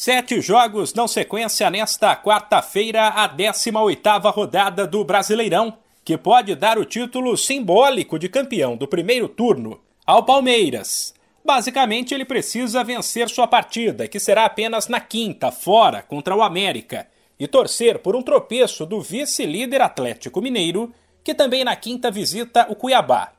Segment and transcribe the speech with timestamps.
[0.00, 6.84] Sete jogos dão sequência nesta quarta-feira, a 18ª rodada do Brasileirão, que pode dar o
[6.84, 11.12] título simbólico de campeão do primeiro turno ao Palmeiras.
[11.44, 17.08] Basicamente, ele precisa vencer sua partida, que será apenas na quinta, fora, contra o América,
[17.36, 20.94] e torcer por um tropeço do vice-líder Atlético Mineiro,
[21.24, 23.32] que também na quinta visita o Cuiabá.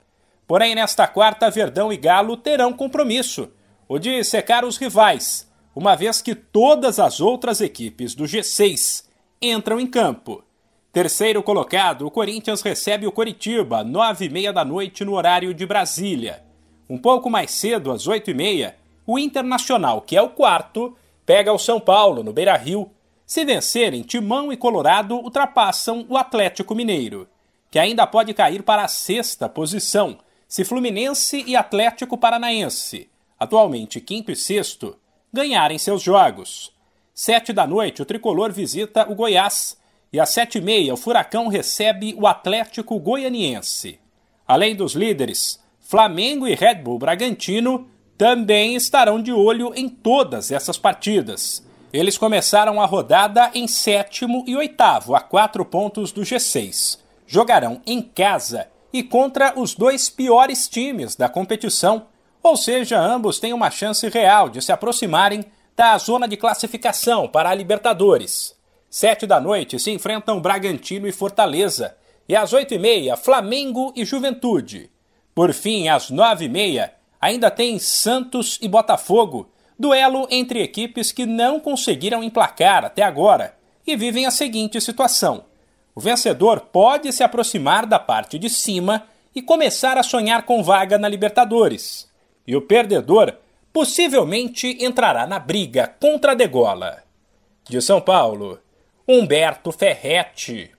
[0.46, 3.50] Porém, nesta quarta, Verdão e Galo terão compromisso,
[3.88, 9.06] o de secar os rivais uma vez que todas as outras equipes do G6
[9.42, 10.44] entram em campo.
[10.92, 15.66] Terceiro colocado, o Corinthians recebe o Coritiba, nove e meia da noite no horário de
[15.66, 16.44] Brasília.
[16.90, 18.76] Um pouco mais cedo, às oito e meia,
[19.06, 22.90] o Internacional, que é o quarto, pega o São Paulo, no Beira-Rio.
[23.26, 27.28] Se vencerem, Timão e Colorado ultrapassam o Atlético Mineiro,
[27.70, 33.08] que ainda pode cair para a sexta posição, se Fluminense e Atlético Paranaense,
[33.40, 34.98] atualmente quinto e sexto,
[35.32, 36.72] ganharem seus jogos.
[37.14, 39.78] Sete da noite, o tricolor visita o Goiás
[40.12, 44.00] e às sete e meia, o Furacão recebe o Atlético Goianiense.
[44.48, 50.78] Além dos líderes, Flamengo e Red Bull Bragantino também estarão de olho em todas essas
[50.78, 51.66] partidas.
[51.94, 57.00] Eles começaram a rodada em sétimo e oitavo, a quatro pontos do G6.
[57.26, 62.08] Jogarão em casa e contra os dois piores times da competição,
[62.42, 65.44] ou seja, ambos têm uma chance real de se aproximarem
[65.76, 68.56] da zona de classificação para a Libertadores.
[68.90, 71.96] Sete da noite se enfrentam Bragantino e Fortaleza,
[72.28, 74.90] e às oito e meia Flamengo e Juventude.
[75.36, 81.26] Por fim, às nove e meia, ainda tem Santos e Botafogo, duelo entre equipes que
[81.26, 85.46] não conseguiram emplacar até agora e vivem a seguinte situação.
[85.94, 90.98] O vencedor pode se aproximar da parte de cima e começar a sonhar com vaga
[90.98, 92.09] na Libertadores
[92.50, 93.38] e o perdedor
[93.72, 97.04] possivelmente entrará na briga contra a degola.
[97.70, 98.60] De São Paulo,
[99.08, 100.68] Humberto Ferretti.